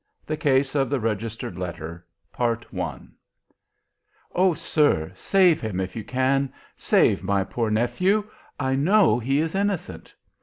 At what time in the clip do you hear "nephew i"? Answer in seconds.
7.69-8.73